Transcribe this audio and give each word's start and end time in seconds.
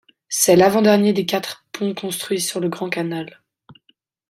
C'est 0.29 0.55
l'avant-dernier 0.55 1.13
des 1.13 1.27
quatre 1.27 1.67
ponts 1.73 1.93
construits 1.93 2.41
sur 2.41 2.59
le 2.59 2.69
Grand 2.69 2.89
Canal. 2.89 3.43